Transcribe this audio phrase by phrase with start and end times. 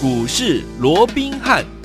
[0.00, 1.77] 股市罗宾汉。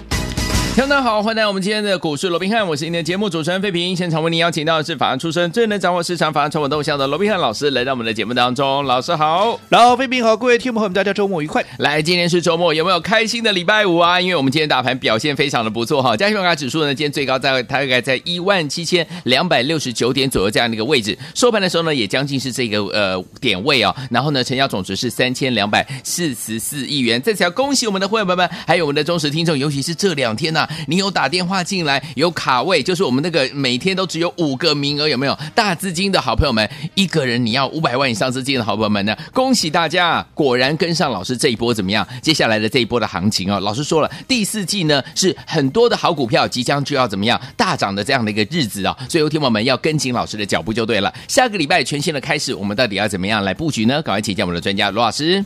[0.74, 3.96] 听众好，欢迎来到我们今天的股市罗宾汉，我是今天的节目主持人费平。
[3.96, 8.84] 现场为您邀请到的是法案出身、最能掌握市场法案传闻动向的罗宾汉老师，来到我们的节目当中。
[8.86, 11.64] 老师好，然后费平好，各位听众朋友们，大家周末愉快。
[11.78, 14.20] 来，今天是周末，有没有开心的礼拜五啊？
[14.20, 23.96] 因为我们今天大盘表现非常的不错哈，加权指数呢，今天最高在大概在一万七千两百六十九点左右这样的一个位置，收盘的时候呢，也将近是这个呃点位啊。
[24.10, 27.22] 然后呢，成交总值是三千两百四十四亿元。
[27.22, 30.52] 在此要恭喜我们的会员朋友们，还有我们的忠实听众，尤其是这两天
[30.88, 31.64] 你有打电话。
[31.64, 35.36] 进来有卡位，就是我们那个每天都只有五个名额，有没有？
[35.56, 39.18] 大资金的好朋友们，一个人你要五百万以上资金的好朋友们呢？
[39.32, 42.06] 恭喜大家，果然跟上老师这一波怎么样？
[42.22, 51.14] 接下来的这一波的行情哦，老师说了，第四季呢是很多的好股票即将就要怎么样大涨的这样的一个日子啊、所以有听我们要跟紧老师的脚步就对了。
[51.28, 54.02] 下个礼拜全新的开始，我们到底要怎么样来布局呢？
[54.02, 55.44] 赶快请教我们的专家罗老师。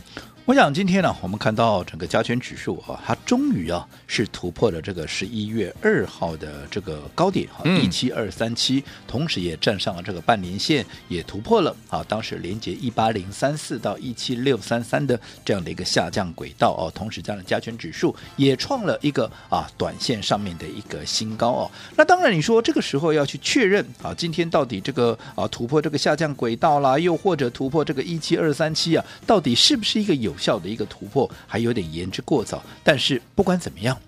[0.48, 21.70] 我想今天呢，我们看到整个加权指数啊，它终于啊是突破了这个十一月二号的这个高点哈，一七二三七，同时也站上了这个半年线，也突破了啊，当时连接一八零三四到一七六三三的这样的一个下降轨道哦，同时这样的加权指数也创了一个啊短线上面的一个新高哦。
[21.94, 33.98] 那当然你说这个时候要去确认啊，今天到底这个啊突破这个下降轨道啦，又或者突破这个一七二三七啊，到底是不是一个有效的一个突破还有点言之过早，但是不管怎么样，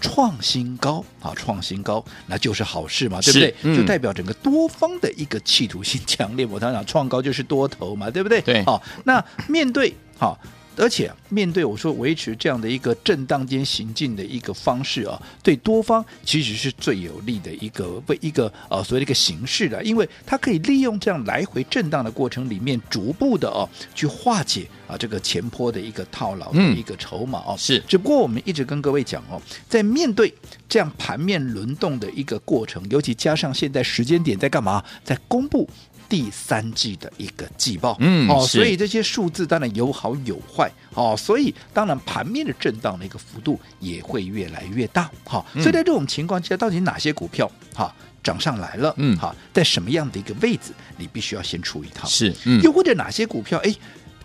[0.00, 3.54] 创新高啊，创新高那就是好事嘛，对不对？
[3.62, 6.46] 嗯、就代表整个多方的一个企图心强烈。
[6.46, 8.40] 我常常创高就是多头嘛，对不对？
[8.40, 10.38] 对，好，那面对好。
[10.80, 27.54] 而且面对我说维持这样的一个震荡间行进的一个方式啊，对多方其实是最有利的一个为一个呃所谓的一个形式的，因为它可以利用这样来回震荡的过程里面，逐步的哦去化解啊这个前坡的一个套牢的一个筹码哦。
[27.58, 30.32] 是，只不过我们一直跟各位讲哦，在面对
[30.66, 35.68] 这样盘面轮动的一个过程，尤其加上现在时间点在干嘛，在公布。
[36.10, 47.94] 第三季的一个季报，嗯，哦，所以这些数字当然有好有坏，哦，所以当然盘面的震荡的一个幅度也会越来越大，好，所以在这种情况下，到底哪些股票哈
[48.24, 53.72] 涨上来了，嗯，好，在什么样的一个位置，你必须要先出一套，是，嗯，又或者哪些股票，哎，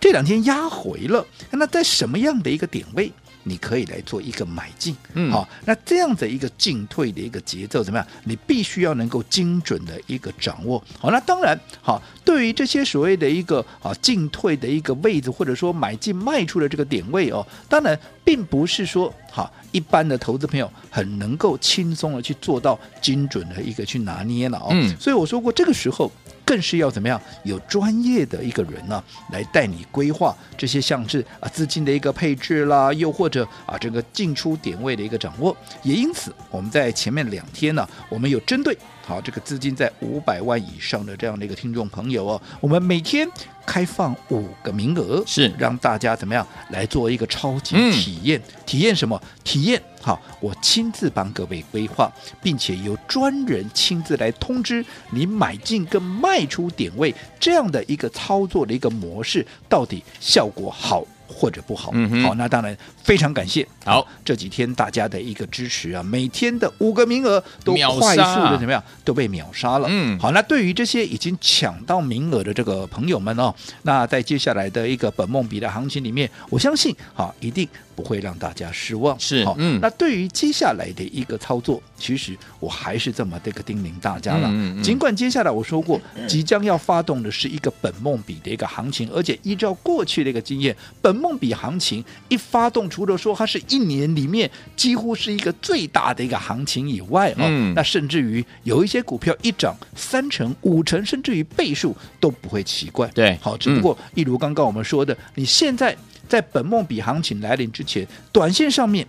[0.00, 3.12] 这两天压回了，那在什么样的一个点位？
[3.48, 8.06] 你可以来做一个买进，嗯，好，那这样的一个进退的一个节奏怎么样？
[8.24, 26.10] 你必须要能够精准的一个掌握，好，那当然，好，对于这些所谓的一个啊进退的一个位置，或者说买进卖出的这个点位哦，当然并不是说好一般的投资朋友很能够轻松的去做到精准的一个去拿捏了哦，嗯，所以我说过这个时候。
[26.46, 29.02] 更是要怎么样有专业的一个人呢、
[29.32, 35.54] 来带你规划这些像是啊资金的一个配置啦，又或者啊这个进出点位的一个掌握。
[35.82, 43.26] 也因此，我们在前面两天呢，我们有针对好这个资金在五百万以上的这样的一个听众朋友哦，我们每天
[43.64, 48.40] 开放五个名额，是让大家怎么样来做一个超级体验？
[48.40, 49.20] 嗯、体验什么？
[49.44, 49.80] 体验。
[50.02, 52.10] 好，我亲自帮各位规划，
[52.42, 61.90] 并且由专人亲自来通知你买进跟卖出点位这样的一个操作的一个模式，到底效果好或者不好？
[61.94, 63.64] 嗯，好，那当然非常感谢。
[63.84, 69.86] 好，这几天大家的一个支持啊，每天的五个名额都快速的怎么样都被秒杀了。
[69.88, 77.68] 嗯，好，那对于这些已经抢到名额的这个朋友们哦，那在接下来的一个本梦比的行情里面，我相信好一定。
[77.96, 79.54] 不会让大家失望，是好。
[79.56, 84.46] 嗯，那对于接下来的一个操作，其实我还是这么这个叮咛大家了。
[84.50, 84.82] 嗯嗯。
[84.82, 103.06] 尽管接下来我说过，即将要发动的是一个本梦比的一个行情，而且依照过去的一个经验，本梦比行情一发动，除了说它是一年里面几乎是一个最大的一个行情以外，嗯，那甚至于有一些股票一涨三成、五成，甚至于倍数都不会奇怪。
[103.08, 105.94] 对，好，只不过一如刚刚我们说的，你现在。
[106.28, 109.06] 在本梦比行情来临之前，短线上面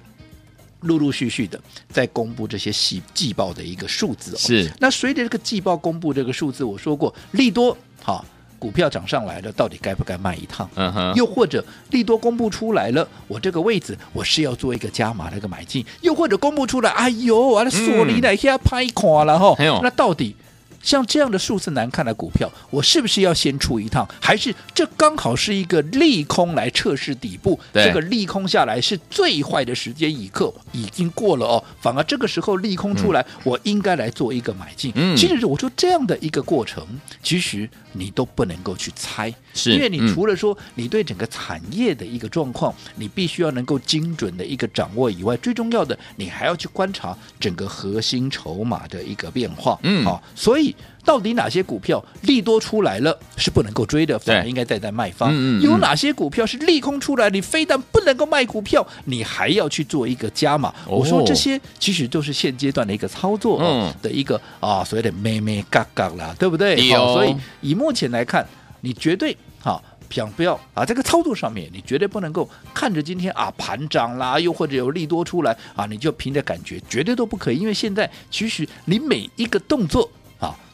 [0.81, 1.59] 陆陆续续的
[1.89, 4.38] 在公布这些细季报的一个数字哦。
[4.38, 8.23] 是，那随着这个季报公布这个数字，我说过利多好，
[8.59, 10.69] 股票涨上来了，到底该不该卖一趟？
[10.75, 11.13] 嗯哼。
[11.15, 19.56] 又或者利多公布出来了，我这个位置我是要做一个加码的一个买进，又或者公布出来，哎呦，完了，索尼来下拍垮了哈。
[19.81, 20.36] 那到底
[20.81, 24.07] 像这样的数字难看的股票，我是不是要先出一趟？
[24.21, 27.59] 还是这刚好是一个利空来测试底部？
[27.74, 31.63] 这个利空下来是最坏的时间一刻，已经过了哦。
[31.81, 34.91] 反而这个时候利空出来，嗯、我应该来做一个买进。
[34.95, 36.85] 嗯，其实我说这样的一个过程，
[37.21, 49.77] 其实你都不能够去猜，是因为你除了说你对整个产业的一个状况，嗯、你必须要能够精准的一个掌握以外，最重要的你还要去观察整个核心筹码的一个变化。
[49.83, 50.75] 嗯，好、哦，所以。
[51.07, 55.31] 到底哪些股票利多出来了是不能够追的，反而应该站在卖方？
[55.31, 60.68] 嗯嗯嗯、有哪些股票是利空出来，你非但不能够卖股票，你还要去做一个加码？
[60.86, 63.57] 哦、我说这些其实都是现阶段的一个操作、
[64.01, 66.75] 的一个啊所谓的咩咩嘎嘎啦，对不对？
[66.92, 68.45] 好、哦哦，所以以目前来看，
[68.81, 80.12] 你绝对好想不要啊这个操作上面，你绝对不能够看着今天啊盘涨啦，又或者有利多出来啊，你就凭着感觉，绝对都不可以，因为现在其实你每一个动作。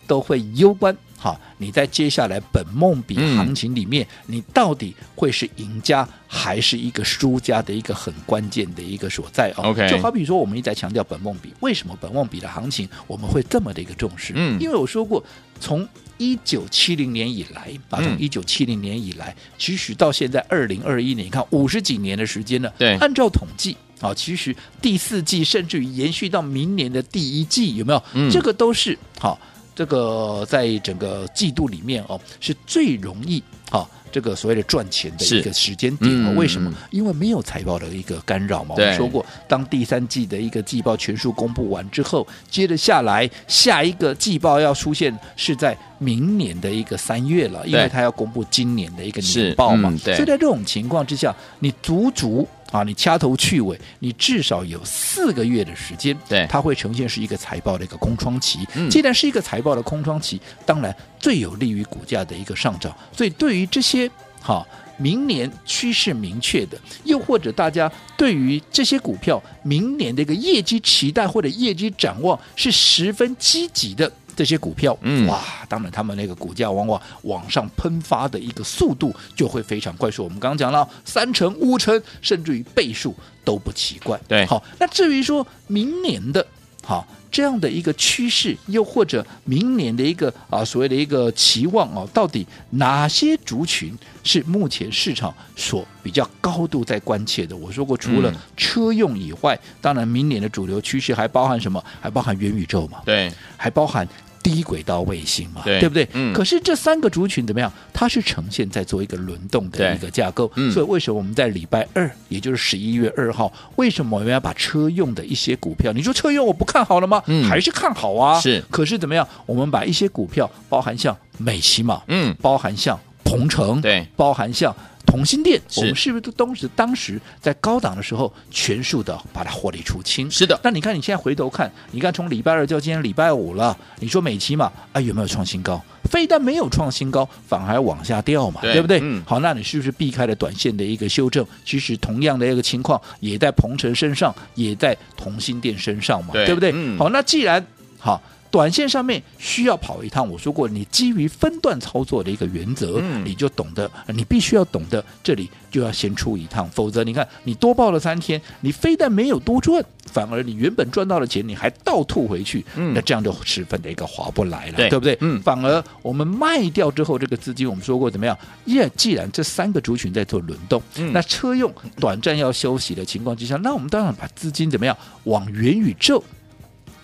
[0.08, 9.74] 都会攸关好，你在接下来本梦比行情里面，嗯、你到底会是赢家还是一个输家的一个很关键的一个所在哦。
[9.74, 14.34] Okay 就好比说，我们一再强调本梦比，为什么本梦比的行情我们会这么的一个重视？
[14.36, 15.24] 嗯，因为我说过，
[15.62, 22.74] 从一九七零年以来，啊，从一九七零年以来，其实到现在二零二一年，你看五十几年的时间了。
[22.78, 28.04] 对，按照统计啊，其实第四季甚至于延续到明年的第一季，有没有？
[28.14, 29.40] 嗯，这个都是好。
[29.76, 33.40] 这个在整个季度里面哦，是最容易
[33.70, 36.34] 啊、哦，这个所谓的赚钱的一个时间点、哦。
[36.36, 36.72] 为什么？
[36.92, 38.76] 因为没有财报的一个干扰嘛。
[38.78, 49.90] 我们说过，当第三季的一个季报全数公布完之后，接着下来下一个季报要出现是在明年的一个三月了，因为它要公布今年的一个年报嘛。
[49.90, 52.48] 嗯、所以在这种情况之下，你足足。
[52.74, 58.68] 啊，你掐头去尾，你至少有四个月的时间，对，它会呈现是一个财报的一个空窗期。
[58.74, 62.92] 嗯，既然是一个财报的空窗期，当然最有利于股价的一个上涨。
[63.16, 64.10] 所以对于这些
[64.42, 64.66] 哈，
[64.98, 74.12] 明年趋势明确的，又或者大家对于这些股票明年的一个业绩期待或者业绩展望是十分积极的。
[74.36, 80.24] 这些股票，嗯，哇，当然他们那个股价往往往上喷发的一个速度就会非常快速。
[80.24, 84.20] 我们刚刚讲了三成、五成，甚至于倍数都不奇怪。
[84.28, 86.46] 对，好，那至于说明年的，
[86.84, 97.58] 好这样的一个趋势，又或者明年的一个啊所谓的一个期望啊，到底哪些族群是目前市场所比较高度在关切的？
[97.58, 101.84] 我说过，除了车用以外，嗯、当然明年的主流趋势还包含什么？
[102.00, 103.00] 还包含元宇宙嘛？
[103.04, 104.08] 对，还包含。
[104.44, 106.06] 低轨道卫星嘛，对，对不对？
[106.12, 106.34] 嗯。
[106.34, 107.72] 可是这三个族群怎么样？
[107.94, 110.52] 它是呈现在做一个轮动的一个架构。
[110.56, 110.70] 嗯。
[110.72, 115.94] 所以为什么我们在礼拜二，也就是十一月二号，为什么我们要把车用的一些股票？
[115.94, 117.24] 你说车用我不看好了吗？
[117.28, 117.50] 嗯。
[117.50, 118.40] 还是看好啊。
[118.40, 118.62] 是。
[118.70, 119.26] 可是怎么样？
[119.46, 124.76] 我们把一些股票，包含像美琪嘛，嗯，包含像鹏城，对，包含像。
[125.06, 130.32] 同心店，我们是不是都当时当时在高档的时候全数的把它获利出清？
[130.32, 130.60] 是的。
[130.64, 135.80] 那你看你现在回头看，你看从礼拜二到今天礼拜五了，你说美琪嘛啊有没有创新高？
[136.10, 139.02] 非但没有创新高，反而往下掉嘛，对，对不对？
[139.04, 139.22] 嗯。
[139.24, 141.46] 好，那你是不是避开了短线的一个修正？
[141.64, 146.72] 其实同样的一个情况也在鹏程身上，也在同心店身上嘛，对，对不对？
[146.74, 146.98] 嗯。
[146.98, 147.64] 好，那既然
[148.00, 148.20] 好。
[148.54, 165.18] 短线上面需要跑一趟，我说过，你基于分段操作的一个原则，嗯、你就懂得，你必须要懂得，这里就要先出一趟，否则你看你多报了三天，你非但没有多赚，反而你原本赚到的钱你还倒吐回去，嗯、那这样就十分的一个划不来了，对，对不对？
[165.22, 168.38] 嗯，反而我们卖掉之后，这个资金我们说过怎么样？
[168.66, 176.24] 耶，既然这三个族群在做轮动，嗯、那车用短暂要休息的情况之下，那我们当然把资金怎么样往元宇宙。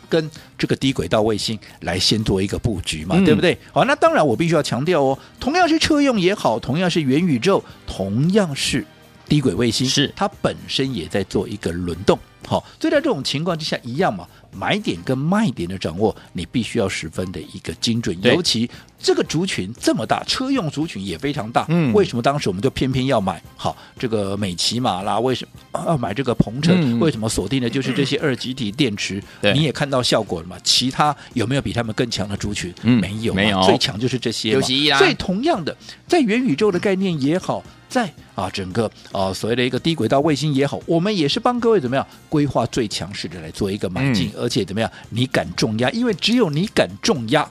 [0.10, 3.58] 跟这个低轨道卫星来先做一个布局嘛，嗯、对不对？
[3.72, 8.84] 好，那当然我必须要强调哦，同样是车用也好，同样是元宇宙，同样是
[9.28, 12.18] 低轨卫星，是它本身也在做一个轮动。
[12.48, 14.28] 好，所以在这种情况之下一样嘛。
[14.52, 18.18] 买点跟卖点的掌握，你必须要十分的一个精准。
[18.22, 21.66] 尤其这个族群这么大，车用族群也非常大。
[21.70, 25.20] 嗯，为什么当时我们就偏偏要买好这个美琪玛啦？
[25.20, 26.76] 为什么要买这个鹏程？
[26.80, 29.24] 嗯、为什么锁定的就是这些二极体电池？
[29.42, 30.58] 对你也看到效果了嘛？
[30.64, 32.74] 其他有没有比他们更强的族群？
[32.84, 34.62] 嗯、没有，没有，最强就是这些嘛。
[34.98, 35.76] 所以同样的，
[36.08, 44.30] 在元宇宙的概念也好，在啊整个啊所谓的一个低轨道卫星也好，我们也是帮各位怎么样规划最强势的来做一个买进。
[44.30, 44.90] 嗯而且怎么样？
[45.10, 45.90] 你敢重压？
[45.90, 47.50] 因为只有你敢重压，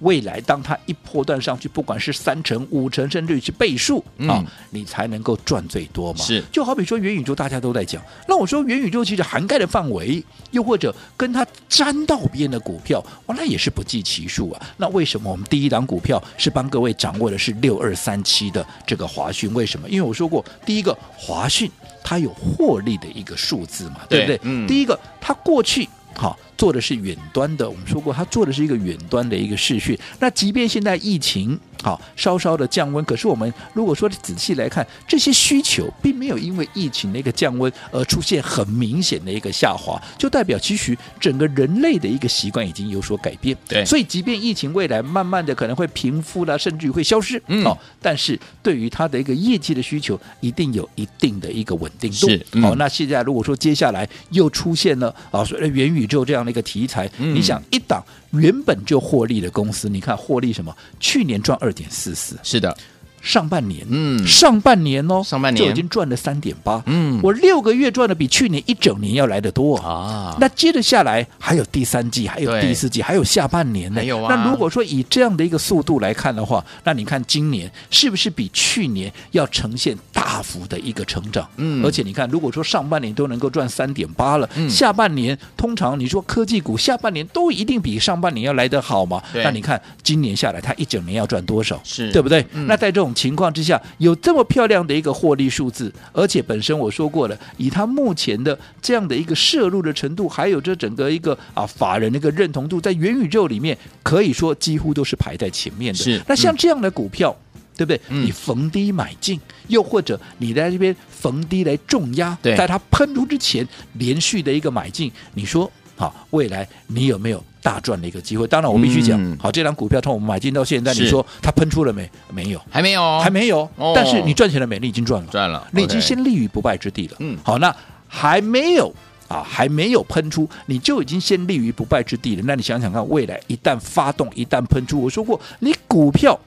[0.00, 6.20] 未来当它一波段上去，不管是三成、五成，甚至是倍数啊，嗯、你才能够赚最多嘛。
[6.20, 14.66] 是，就好比说元宇宙，大家都在讲，那我说元宇宙其实涵盖的范围，又或者跟它沾到边的股票，哇，那也是不计其数啊。
[14.76, 19.52] 那为什么我们第一档股票是帮各位掌握的是六二三七的这个华讯？
[19.54, 19.88] 为什么？
[19.88, 21.70] 因为我说过，第一个华讯
[22.04, 24.50] 它有获利的一个数字嘛，对，对不对？
[24.50, 24.66] 嗯。
[24.66, 26.38] 第一个，它过去好。
[26.56, 29.96] 做的是远端的，我们说过，他做的是一个远端的一个视讯。
[30.18, 43.56] 那即便现在疫情好稍稍的降温，可是我们如果说仔细来看，这些需求并没有因为疫情的一个降温而出现很明显的一个下滑，就代表其实整个人类的一个习惯已经有所改变。
[43.68, 52.60] 对，所以即便疫情未来慢慢的可能会平复了，甚至于会消失，嗯，哦，但是对于它的一个业绩的需求，一定有一定的一个稳定度。
[52.62, 56.38] 好，那现在如果说接下来又出现了啊，所谓的元宇宙这样。
[56.48, 60.76] 的一个题材，嗯、你想一档原本就获利的公司，你看获利什么？
[61.00, 62.76] 去年赚二点四四，是的。
[63.20, 70.36] 上半年，嗯，上半年哦，上半年就已经赚了三点八，嗯，我六个月赚的比去年一整年要来的多啊。
[70.40, 74.00] 那接着下来还有第三季，还有第四季，还有下半年呢。
[74.00, 74.34] 还有啊。
[74.34, 81.48] 那如果说以这样的一个速度来看的话，那你看今年是不是比去年要呈现大幅的一个成长？
[81.56, 89.22] 嗯，而且你看，如果说上半年都能够赚三点八了，嗯，下半年通常你说科技股下半年都一定比上半年要来得好嘛？
[89.34, 91.80] 那你看今年下来，它一整年要赚多少？
[91.84, 92.44] 是对不对？
[92.52, 93.80] 嗯，那在这种情况之下。
[93.98, 105.98] 有这么漂亮的一个获利数字，而且本身我说过了，以他目前的这样的一个摄入的程度，还有这整个一个啊法人的一个认同度，在元宇宙里面可以说几乎都是排在前面的。
[105.98, 108.00] 是，那像这样的股票，嗯、对不对？
[108.08, 117.44] 嗯、你逢低买进，又或者你在这边逢低来重压，在它喷出之前连续的一个买进，你说好，未来你有没有？
[117.60, 122.08] 大赚的一个机会，当然我必须讲，嗯、好，这张股票从我们买进到现在，你说它喷出了没？
[122.32, 123.68] 没有，还没有，还没有。
[123.76, 124.78] 哦、但是你赚钱了没？
[124.78, 127.16] 你已经赚了，赚了，你已经先立于不败之地了。
[127.18, 127.74] 嗯，好，那
[128.06, 128.90] 还没有
[129.26, 132.42] 啊，还没有喷出，你就已经先立于不败之地了。
[132.46, 136.38] 那你想想看，未来一旦发动，一旦喷出，我说过，你股票。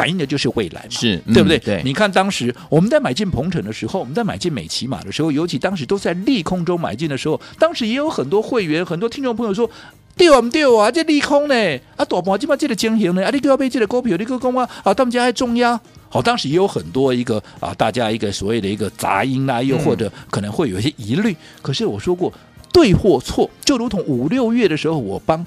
[0.00, 1.58] 反映的就是未来嘛，是、嗯、对不对？
[1.58, 9.70] 对，你看当时我们在买进鹏程的时候，我们在买进美琪玛的时候，尤其当时都在利空中买进的时候，当时也有很多会员、很多听众朋友说
[10.16, 11.54] ：“对啊，不对啊，这利空呢？
[11.96, 13.22] 啊，大盘基本这个经营呢？
[13.22, 15.78] 啊，你都要被这个股票，你个讲啊，啊，他们家还重压。
[16.08, 21.32] 好，当时也有很多一个啊，大家一个所谓的一个杂音啊，又或者可能会有一些疑虑。
[21.32, 22.32] 嗯、可是我说过，
[22.72, 25.44] 对或错，就如同五六月的时候，我帮。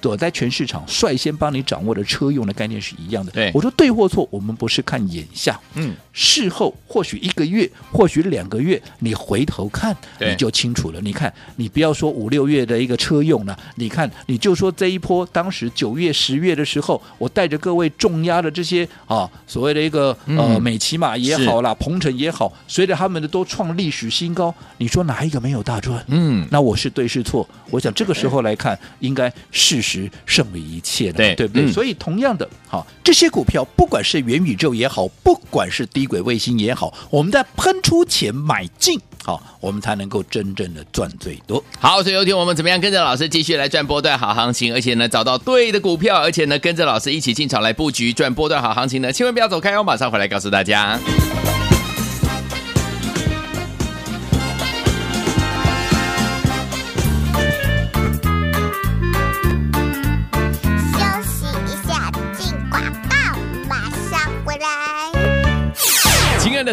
[0.00, 3.32] 躲在全市场率先帮你掌握的车用的概念是一样的。
[3.32, 11.00] 对，我说对或错，我们不是看眼下，嗯，事后或许一个月，或许两个月，你回头看你就清楚了。
[11.00, 26.04] 你看，你不要说五六月的一个车用了，你看，你就说这一波，当时九月、十月的时候，我带着各位重压的这些啊，所谓的一个呃美骑马也好啦，鹏程也好，随着他们的都创历史新高，你说哪一个没有大赚？
[26.08, 27.48] 嗯，那我是对是错？
[27.70, 31.64] 我想这个时候来看，应该事实胜于一切的，对，对不对？
[31.64, 41.64] 嗯、所以同样的，好，这些股票不管是元宇宙也好，不管是低轨卫星也好，我们在喷出前买进，好，我们才能够真正的赚最多。
[41.78, 50.98] 好，所以有天我们怎么样跟着老师继续来赚波段好行情，而且呢找到对的股票，而且呢跟着老师一起进场来布局赚波段好行情呢，千万不要走开哦，马上回来告诉大家。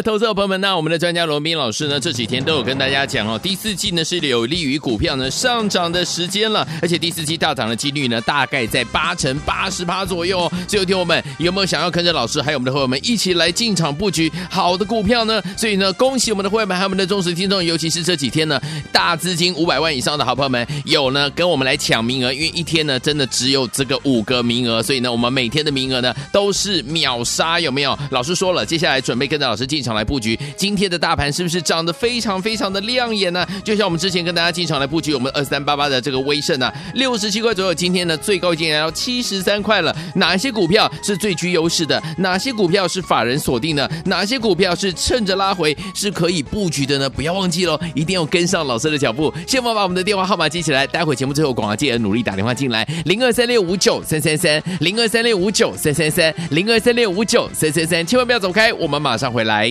[0.02, 10.52] 投资者朋友们，那我们的专家罗宾老师呢，这几天都有跟大家讲哦，第四季呢是有利于股票呢上涨的时间了，而且第四季大涨的几率呢大概在八成八十趴左右哦。
[10.68, 15.42] 所以，听我们有没有想要跟着老师还有我们的会员们一起来进场布局好的股票呢？
[15.56, 18.60] 所以呢，恭喜我们的会员们还有我们的忠实听众，尤其是这几天呢
[18.92, 27.98] 大资金五百万以上的好朋友们，有呢跟我们来抢名额，因为一天呢真的只有这个五个名额，所以呢我们每天的名额呢都是秒杀，有没有？
[28.10, 29.85] 老师说了，接下来准备跟着老师进。
[29.86, 33.46] 场来布局，今天的大盘是不是涨得非常非常的亮眼呢？
[33.62, 39.96] 就像我们之前跟大家进场来布局我们二三八八的这个威盛啊，六十七块左右，今天呢最高已经来到七十三块了。
[40.16, 42.02] 哪些股票是最具优势的？
[42.18, 43.88] 哪些股票是法人锁定的？
[44.06, 47.08] 哪些股票是趁着拉回是可以布局的呢？
[47.08, 49.32] 不要忘记喽，一定要跟上老师的脚步。
[49.46, 59.70] 先把我们的电话号码记起来，待会节目最后广告记得努力打电话进来，零二三六五九三三三，零二三六五九三三三，零二三六五九三三三，千万不要走开，我们马上回来。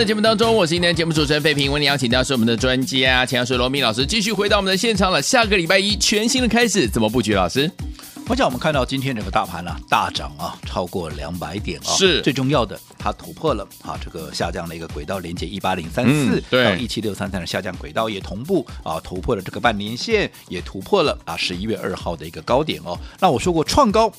[0.00, 5.20] 的节目当中，我是今天节目主持人费平，为你邀请到是我们的专家，钱老师罗明老师，继续回到我们的现场了。
[5.20, 7.34] 下个礼拜一全新的开始，怎么布局？
[7.34, 7.70] 老师？
[8.26, 22.98] 我想我们看到今天整个大盘啊大涨啊，超过两百点啊，是最重要的，它突破了啊这个下降的一个轨道，连接一八零三四到一七六三三的下降轨道也同步啊突破了这个半年线，也突破了啊十一月二号的一个高点哦。
[23.18, 24.10] 那我说过创高。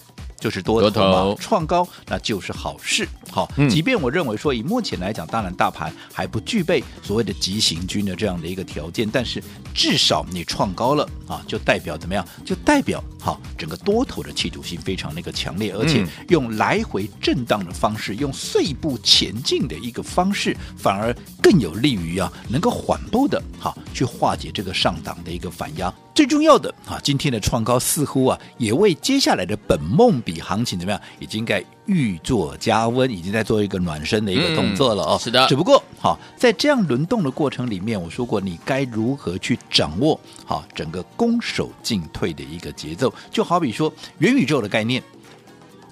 [0.42, 3.08] 就是多头嘛，多头创高那就是好事。
[3.30, 9.42] 好，嗯、即便我认为说以目前来讲，当然大盘还不具备所谓的急行军的这样的一个条件，但是
[9.74, 12.28] 至少你创高了啊，就代表怎么样？
[12.44, 25.94] 就代表好整个多头的企图性非常的一个强烈，而且用来回震荡的方式，用碎步前进的一个方式，反而更有利于啊能够缓步的哈去化解这个上档的一个反压。
[26.14, 35.18] 最重要的啊，今天的创高似乎啊，也为接下来的本梦比行情怎么样，已经该预做加温，已经在做一个暖身的一个动作了哦。
[35.20, 45.02] 是的，只不过好，在这样轮动的过程里面，我说过你该如何去掌握好整个攻守进退的一个节奏，就好比说元宇宙的概念、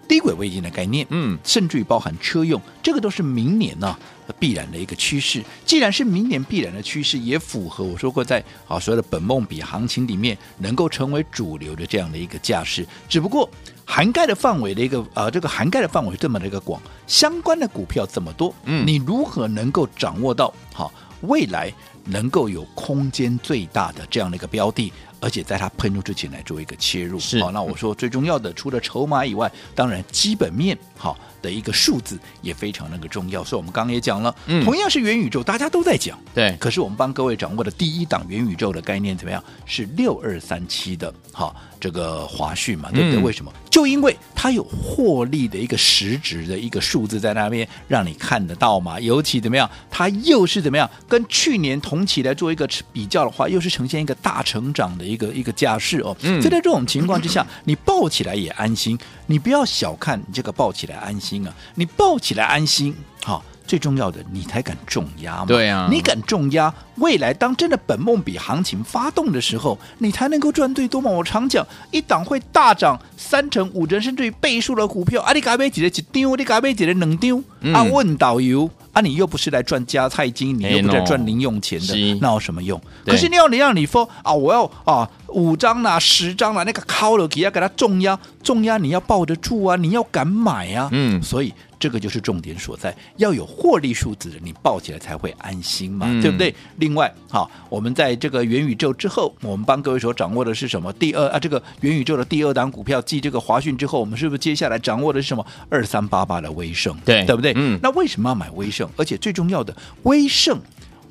[0.08, 4.00] 低轨卫星的概念，嗯，甚至于包含车用，这个都是明年呢、啊。
[4.38, 12.86] 必然的一个趋势，既然是明年必然的趋势，也符合我说过在啊所谓的本梦比行情里面能够成为主流的这样的一个架势。
[13.08, 13.50] 只不过
[13.86, 21.74] 涵盖的范围的一个呃这个涵盖的范围这么的一个广，相关的股票这么多，嗯，你如何能够掌握到好未来
[22.10, 24.92] 能够有空间最大的这样的一个标的？
[25.22, 27.51] 而且在它喷出之前来做一个切入，是好。
[27.51, 33.44] 那我说最重要的，除了筹码以外，当然基本面好的一个数字也非常那个重要。
[33.44, 36.56] 所以我们刚刚也讲了，嗯，同样是元宇宙，大家都在讲，对。
[36.58, 39.44] 可是我们帮各位掌握的第一档元宇宙的概念怎么样？
[39.66, 41.54] 是六二三七的，好。
[41.82, 43.24] 这个华讯嘛，对不对？
[43.24, 43.50] 为什么？
[43.72, 49.00] 就因为它有获利的一个实质的一个数字在那边，让你看得到嘛。
[49.00, 50.89] 尤其怎么样，它又是怎么样？
[51.08, 56.15] 跟去年同期来做一个比较的话，又是呈现一个大成长的一个一个架势哦。
[56.22, 58.98] 所以在这种情况之下，你抱起来也安心。
[59.27, 63.44] 你不要小看你这个抱起来安心啊，你抱起来安心，好。
[63.70, 65.46] 最重要的，你才敢重压嘛？
[65.46, 71.12] 对啊，你敢重压，未来当真的本梦比行情发动的时候，你才能够赚最多嘛。
[71.12, 77.43] 我常讲，一档会大涨三成、五成，甚至于倍数的股票，啊，你嘎贝几的一丢，你嘎贝几的两丢？
[77.74, 82.80] 啊，问导游啊，你又不是来赚加菜金，你又不是来赚零用钱的，欸、那有什么用？
[83.06, 91.54] 可是你要你让你说啊，我要啊五张啦、十张啦，那个靠了给要给他重压，重压你要抱得住啊，你要敢买啊，嗯，所以。
[91.80, 96.54] 这个就是重点所在，要有获利数字的，你抱起来才会安心嘛，嗯、对不对？
[96.76, 100.91] 另外，好，我们在这个元宇宙之后，我们帮各位所掌握的是什么？
[100.91, 105.45] 第二啊，这个元宇宙的第二档股票，继这个华讯之后，我们是不是接下来掌握的是什么？
[105.69, 107.49] 二三八八的威盛，对，对不对？
[107.56, 107.80] 嗯。
[107.82, 108.90] 那为什么要买威盛？
[108.98, 110.60] 而且最重要的，威盛，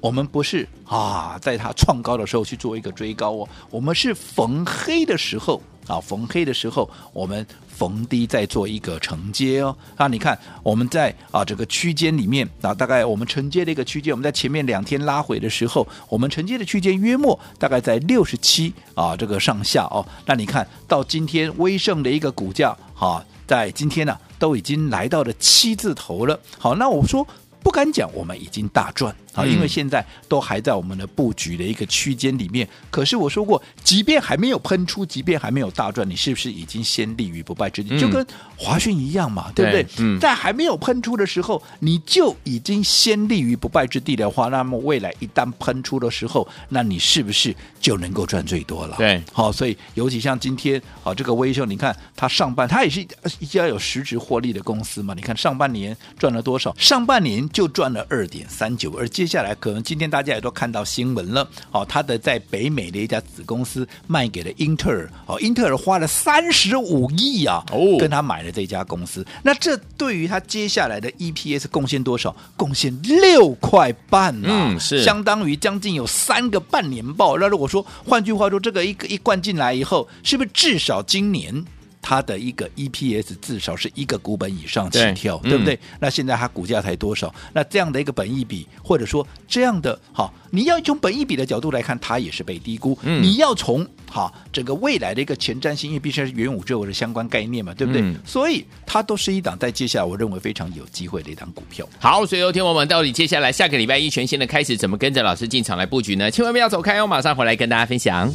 [0.01, 7.47] 我们不是啊，在它创高的时候去做一个追高哦，我们是逢黑的时候啊，逢黑的时候我们。
[7.79, 20.05] 逢低再做一个承接哦，那，你看我们在啊这个区间里面啊，大概我们承接的一个区间，我们在前面两天拉回的时候，我们承接的区间约莫大概在六十七啊这个上下哦。
[20.27, 26.39] 那你看到今天威盛的一个股价啊，在今天呢、啊、都已经来到了七字头了。
[26.59, 27.27] 好，那我说。
[27.63, 29.45] 不敢讲，我们已经大赚啊！
[29.45, 32.67] 因为现在都还在我们的布局的一个区间里面。
[32.91, 37.95] 可是我说过，即便还没有喷出，即便还没有大赚，你是不是已经先立于不败之地？
[37.95, 38.25] 嗯、就跟
[38.57, 39.87] 华讯一样嘛，对不对？
[39.99, 48.97] 嗯、在还没有喷出的时候，你就已经先立于不败之地的话，那么未来一旦喷出的时候，那你是不是就能够赚最多了？
[48.97, 53.05] 对，好，所以尤其像今天啊，这个微秀，你看它上半，它也是
[53.41, 55.13] 一家有实质获利的公司嘛。
[55.13, 56.73] 你看上半年赚了多少？
[56.79, 57.48] 上半年。
[57.49, 72.35] 就赚了二点三九，而接下来可能今天大家也都看到新闻了，哦，他的在北美的一家子公司卖给了英特尔，哦，英特尔花了三十五亿啊，哦，跟他买了这家公司，那这对于他接下来的 EPS 贡献多少？
[72.57, 77.39] 贡献六块半啊，嗯，是相当于将近有三个半年报。
[77.39, 81.65] 那如果说换句话说，这个一个一灌进来以后，是不是至少今年？
[82.01, 85.75] 它的一个 EPS 至少是一个股本以上起跳，对，对不对？
[85.75, 87.35] 嗯、那现在它股价才多少？
[87.53, 92.99] 那这样的一个本益比，或者说这样的好，你要从本益比的角度来看，它也是被低估。
[93.03, 98.03] 嗯、你要从好整个未来的一个前瞻性，因为毕竟是元宇宙的相关概念嘛，对不对？
[98.03, 101.89] 嗯、所以它都是一档在接下来我认为非常有机会的一档股票。
[101.99, 106.31] 好，所以有听我们到底接下来下个礼拜一全新的开始，怎么跟着老师进场来布局呢？
[106.31, 108.33] 千万不要走开哦，马上回来跟大家分享。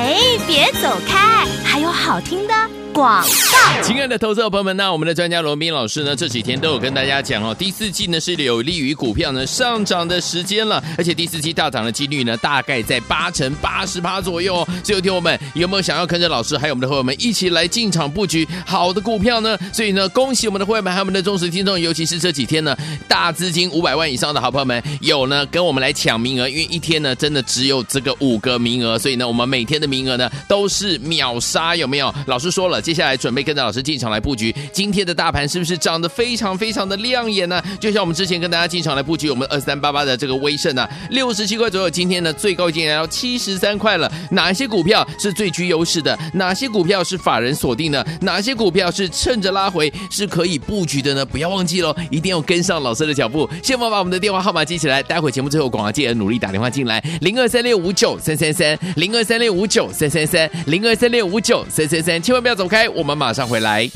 [0.00, 1.44] 哎，别走开！
[1.64, 2.54] 还有好听的
[2.98, 3.82] 广告。
[3.82, 14.68] 亲爱的投资者朋友们，那我们的专家罗宾老师呢，这几天都有跟大家讲哦，第四季呢是有利于股票呢上涨的时间了，而且第四季大涨的几率呢大概在八成八十趴左右哦。
[14.82, 19.56] 所以，听友们有没有想要跟着老师还有我们的会员们一起来进场布局好的股票呢？
[19.72, 32.12] 所以呢，恭喜我们的会员们还有我们的忠实听众，尤其是这几天呢大资金五百万以上的好朋友们有呢跟我们来抢名额，因为一天呢真的只有这个五个名额，所以呢我们每天的名额呢都是秒杀，有没有？
[32.26, 34.50] 老师说了，接下来准备跟着老师进场来布局。
[34.72, 37.62] 今天的大盘是不是涨得非常非常的亮眼呢？
[37.78, 44.10] 就像我们之前跟大家进场来布局我们二三八八的这个威盛啊，六十七块左右，今天呢最高已经来到七十三块了。
[44.30, 46.18] 哪些股票是最具优势的？
[46.32, 48.02] 哪些股票是法人锁定的？
[48.22, 51.26] 哪些股票是趁着拉回是可以布局的呢？
[51.26, 53.46] 不要忘记喽，一定要跟上老师的脚步。
[53.62, 63.89] 先把我们的电话号码记起来，待会节目最后广告记得努力打电话进来，零二三六五九三三三，零二三六五九三三三，零二三六五九三三三，千万不要走 开，我们马上回来。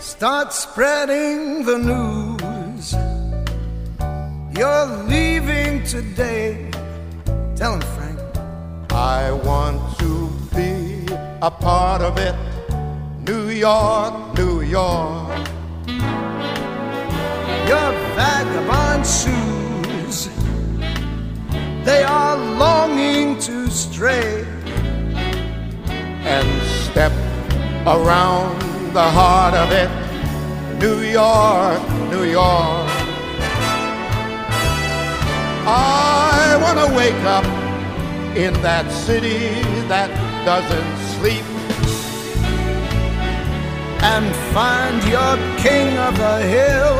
[0.00, 2.96] Start spreading the news.
[4.56, 6.70] You're leaving today.
[7.54, 8.20] Tell him, Frank.
[8.90, 11.04] I want to be
[11.42, 12.34] a part of it.
[13.59, 15.37] New York, New York.
[17.67, 20.29] Your vagabond shoes.
[21.83, 24.45] They are longing to stray.
[26.23, 26.47] And
[26.87, 27.11] step
[27.85, 28.61] around
[28.93, 29.89] the heart of it.
[30.79, 32.87] New York, New York.
[35.67, 37.43] I want to wake up
[38.37, 40.09] in that city that
[40.45, 41.58] doesn't sleep.
[44.13, 46.95] And find your king of the hill,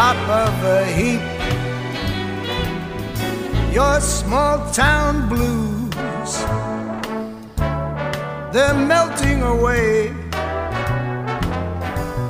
[0.00, 1.24] top of the heap.
[3.72, 6.32] Your small town blues,
[8.52, 10.10] they're melting away.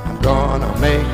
[0.05, 1.09] I'm gonna make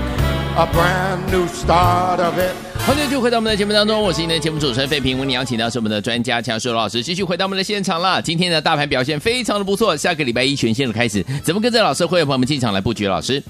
[0.64, 2.71] a brand new start of it.
[2.88, 5.17] 欢迎就回到我们的节目当中，我是您的节目主持人费平。
[5.20, 8.20] 为您邀请到是我们的专家强叔老师，继续回到我们的现场了。
[8.22, 13.08] 今天的大盘表现非常的不错，下个礼拜一全线的开始，怎么跟着老师会员朋友们进场来布局？
[13.08, 13.41] 老师，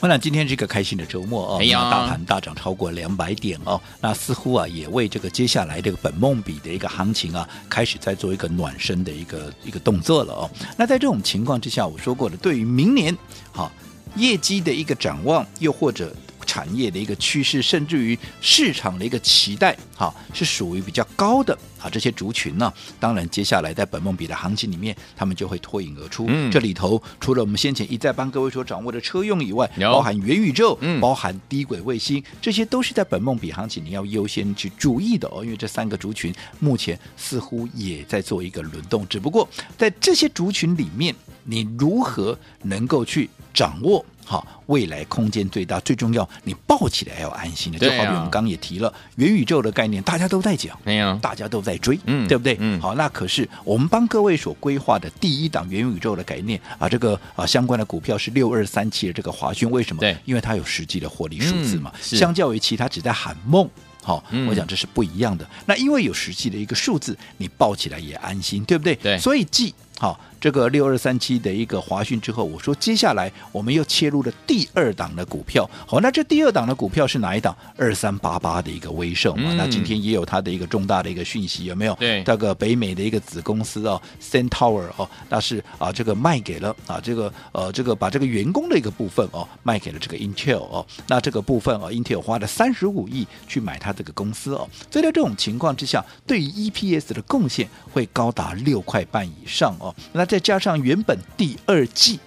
[0.00, 10.50] 我想今天是一个开心的周末哦，哎呀大盘大涨超过两百点哦，那似乎啊也为这个接下来这个本梦比的一个行情啊，开始在做一个暖身的一个一个动作了哦。
[10.76, 13.14] 那在这种情况之下，我说过了，对于明年
[13.50, 13.70] 好
[14.14, 16.14] 业绩的一个展望，又或者。
[16.48, 21.90] 产业的一个趋势，甚至于市场的一个期待，哈，是属于比较高的啊。
[21.90, 26.24] 这些族群呢，当然接下来在本梦比的行情里面，他们就会脱颖而出。
[26.26, 35.44] 嗯，这里头除了我们先前一再帮各位所掌握的车用以外，包含元宇宙，嗯，包含低轨卫星，这些都是在本梦比行情你要优先去注意的哦。
[35.44, 44.02] 因为这三个族群目前似乎也在做一个轮动，只不过在这些族群里面，你如何能够去掌握？
[44.28, 47.78] 好，未来空间最大，最重要，你抱起来要安心的。
[47.78, 52.54] 就好比我们刚刚也提了元宇宙的概念，大家都在讲，没有，大家都在追，嗯，对不对？
[52.60, 60.00] 嗯，好，那可是我们帮各位所规划的第一档元宇宙的概念啊，这个啊相关的股票是六二三七的这个华讯，为什么？
[60.00, 63.66] 对，因为它有实际的获利数字嘛，嗯、相较于其他只在喊梦。
[64.02, 65.46] 好、嗯，我讲这是不一样的。
[65.66, 68.94] 那因为有实际的一个数字，你抱起来也安心，对不对？
[68.96, 70.18] 对，所以记好。
[70.40, 75.68] 这个六二三七的一个华讯之后，我说接下来我们又切入了第二档的股票。
[75.84, 77.52] 好，那这第二档的股票是哪一档？
[77.76, 79.56] 二三八八的一个威盛嘛、嗯。
[79.56, 81.94] 那今天也有它的一个重大的一个讯息，有没有？
[81.96, 90.86] 对，这个北美的一个子公司哦，Centaur 哦，那是啊，这个卖给了啊，这个呃，这个把这个员工的一个部分哦，卖给了这个 Intel 哦。
[91.08, 94.68] 那这个部分哦，Intel 花了三十五亿去买它这个公司哦。
[94.88, 99.87] 所以在这种情况之下，对于 EPS 的贡献会高达六块半以上哦。
[100.12, 102.18] 那再加上原本第二季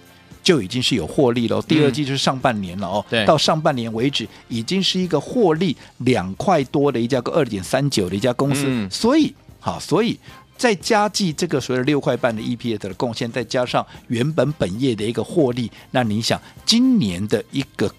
[0.44, 3.06] 就已经是有获利了，嗯，第二季就是上半年了哦。
[3.10, 8.64] 对，到上半年为止，已经是一个获利两块多的一家个二点三九的一家公司。
[8.68, 10.20] 嗯，所以好，所以
[10.58, 17.94] 再加计这个所谓的六块半的 EPS 的贡献，再加上原本本业的一个获利，那你想今年的一个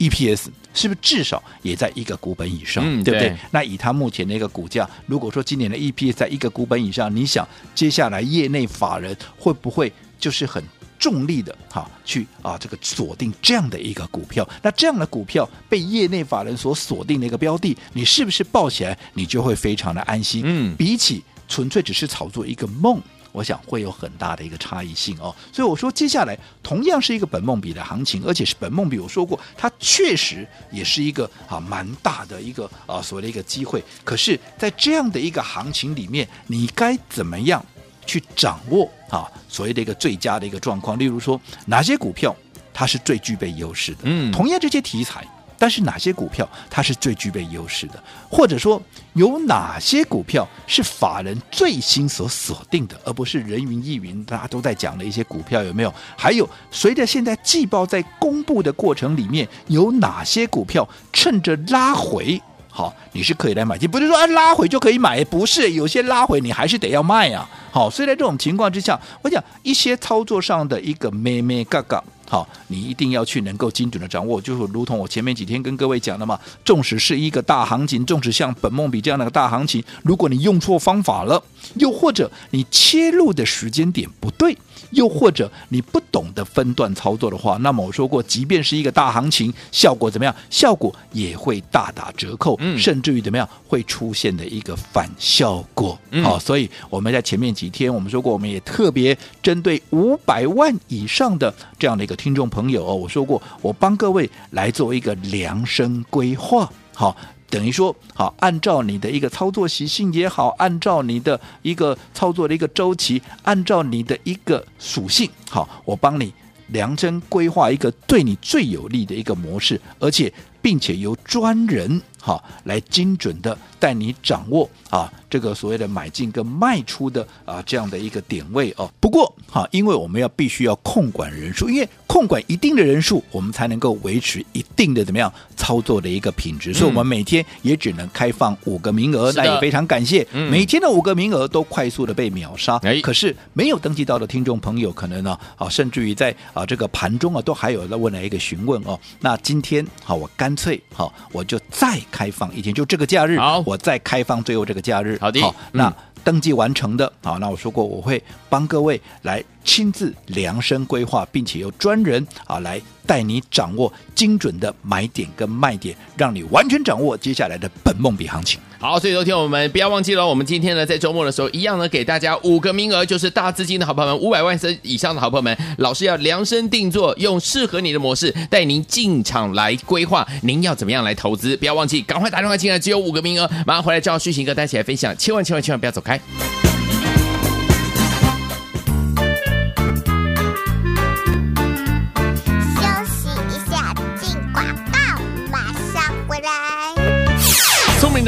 [0.00, 3.28] EPS 是不是至少也在一个股本以上，嗯，对不对？
[3.28, 10.64] 对，那以它目前的一个股价，如果说今年的 EPS 在一个股本以上，你想接下来业内法人会不会就是很
[10.98, 14.48] 重力的哈去啊这个锁定这样的一个股票？
[14.62, 20.42] 那这样的股票被业内法人所锁定的一个标的，你是不是抱起来你就会非常的安心？
[20.44, 23.00] 嗯，比起纯粹只是炒作一个梦。
[23.32, 25.34] 我想会有很大的一个差异性哦。
[25.52, 33.82] 所以我说，接下来同样是一个本梦比的行情，而且是本梦比，我说过，它确实也是一个啊蛮大的一个啊所谓的一个机会。
[34.04, 37.64] 可是，在这样的一个行情里面，你该怎么样
[38.06, 40.98] 去掌握啊所谓的一个最佳的一个状况？
[40.98, 42.34] 例如说，哪些股票
[42.72, 44.00] 它是最具备优势的？
[44.04, 45.26] 嗯，同样这些题材。
[45.60, 48.02] 但是哪些股票它是最具备优势的？
[48.30, 48.80] 或者说
[49.12, 55.92] 有哪些股票是法人最新所锁定的，而不是人云亦云，大家都在讲的一些股票有没有？
[56.16, 67.46] 还有随着现在季报在公布的过程里面，有哪些股票趁着拉回，好，你是可以来买进，不是说啊拉回就可以买，不是，有些拉回你还是得要卖啊。
[67.70, 72.02] 好，所以在这种情况之下，我讲一些操作上的一个咩咩嘎嘎。
[72.30, 81.42] 好，你一定要去能够精准的掌握，就是如同我前面几天跟各位讲的嘛，纵使是一个大行情，纵使像本梦比这样的大行情，如果你用错方法了，
[81.74, 84.56] 又或者你切入的时间点不对。
[84.90, 90.34] 又或者你不懂得分段操作的话，那么我说过，即便是一个大行情，效果怎么样？
[90.48, 95.92] 效果也会大打折扣，嗯、甚至于怎么样会出现的一个反效果。
[95.92, 107.16] 好、嗯哦，所以我们在前面几天我们说过，我们也特别针对五百万以上的这样的一个听众朋友哦，我说过，我帮各位来做一个量身规划，好、哦。
[107.50, 116.32] 等于说，好，按照你的一个操作习性也好，按照你的一个操作的一个周期，按照你的一个属性，好，我帮你
[116.68, 120.32] 量身规划一个对你最有利的一个模式，而且
[120.62, 125.10] 并且由专人好来精准的带你掌握啊。
[125.30, 128.90] 这个所谓的买进跟卖出的啊，这样的一个点位哦。
[128.98, 136.72] 不过哈，因为我们要必须要控管人数，因为控管一定的人数，我们才能够维持一定的怎么样操作的一个品质。
[136.72, 139.30] 嗯、所以，我们每天也只能开放五个名额。
[139.36, 142.76] 那也非常感谢，嗯、每天的五个名额都快速的被秒杀。
[142.82, 148.98] 哎、可是没有登记到的听众朋友，可能呢啊，甚至于在啊这个盘中啊，都还有在问了一个询问哦。
[149.20, 153.62] 那今天好，我干脆好，我就再开放一天，就这个假日，好。
[153.66, 155.18] 我再开放最后这个假日。
[155.20, 155.92] 好的，好，那
[156.22, 168.60] 登记完成的，好，那我说过我会帮各位来亲自量身规划，并且由专人啊来带你掌握精准的买点跟卖点，让你完全掌握接下来的本梦比行情。
[168.78, 181.54] 好，所以昨天我们不要忘记了，我们今天呢在周末的时候一样呢给大家五个名额，就是大资金的好朋友们，五百万以上的好朋友们，老师要量身定做，用适合你的模式带您进场来规划，您要怎么样来投资？
[181.58, 186.18] 不要忘记，赶快打电话进来，只有五个名额，马上回来叫旭行哥带起来分享，千万千万千万不要走开。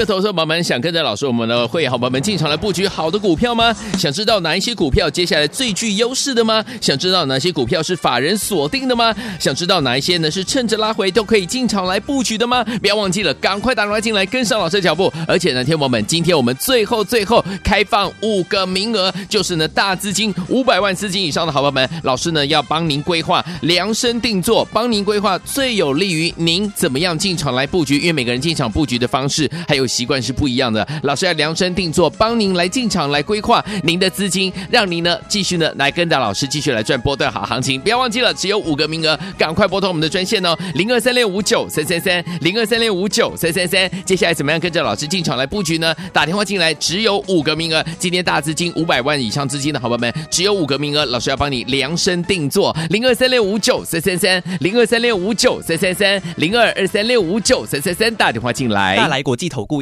[0.04, 3.74] 投资者朋友们，想跟着老师我们的会员好朋友们进场来布局好的股票吗？
[3.98, 6.64] 想知道哪一些股票接下来最具优势的吗？
[6.80, 9.14] 想知道哪些股票是法人锁定的吗？
[9.38, 12.64] 想知道哪一些呢是趁着拉回都可以进场来布局的吗？
[12.80, 15.12] 不要忘记了，赶快打电话进来跟上老师的脚步。
[15.28, 27.98] 而且呢，天宝们，今天我们最后最后开放五个名额，就是呢大资金五百万资金以上的好朋友们，老师呢要帮您规划量身定做，帮您规划最有利于您怎么样进场来布局。
[27.98, 29.86] 因为每个人进场布局的方式还有。
[29.92, 37.78] 习惯是不一样的，老师要量身定做，帮您来进场来规划您的资金，让您呢继续呢来跟着老师继续来赚波段好行情。
[37.78, 43.90] 不要忘记了，只有五个名额，赶快拨通我们的专线哦，零二三六五九三三三，零二三六五九三三三。
[44.06, 45.94] 接下来怎么样跟着老师进场来布局呢？
[46.10, 47.84] 打电话进来，只有五个名额。
[47.98, 58.96] 今天大资金五百万以上资金的好朋友们，只有五个名额，老师要帮你量身定做，零二三六五九三三三，零二三六五九三三三，零二二三六五九三三三，打电话进来。
[58.96, 59.81] 大来国际投顾。